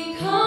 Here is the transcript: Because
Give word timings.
Because 0.00 0.39